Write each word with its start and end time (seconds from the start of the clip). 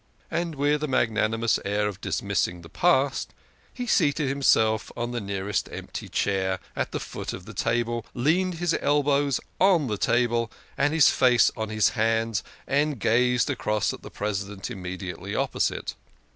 And 0.31 0.55
with 0.55 0.83
a 0.83 0.87
magnani 0.87 1.39
mous 1.39 1.59
air 1.63 1.87
of 1.87 2.01
dismissing 2.01 2.63
the 2.63 2.69
past, 2.69 3.35
he 3.71 3.85
seated 3.85 4.29
himself 4.29 4.91
on 4.97 5.11
the 5.11 5.21
nearest 5.21 5.69
empty 5.71 6.09
chair 6.09 6.57
at 6.75 6.91
the 6.91 6.99
foot 6.99 7.33
of 7.33 7.45
the 7.45 7.53
table, 7.53 8.07
leaned 8.15 8.55
his 8.55 8.75
elbows 8.81 9.39
on 9.59 9.85
the 9.85 9.99
table, 9.99 10.51
and 10.75 10.91
his 10.91 11.11
face 11.11 11.51
on 11.55 11.69
his 11.69 11.89
hands, 11.89 12.41
and 12.65 12.97
gazed 12.99 13.51
across 13.51 13.93
at 13.93 14.01
the 14.01 14.09
President 14.09 14.71
immediately 14.71 15.35
opposite. 15.35 15.93